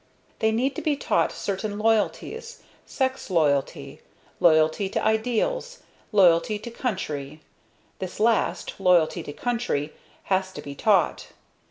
[0.39, 4.01] They need to be taught certain loyalties, sex loyalty.
[4.39, 5.83] Loyalty to ideals.
[6.11, 7.41] Loyalty to country.
[7.99, 9.93] This last, loyalty to country,
[10.23, 11.27] has to be taught.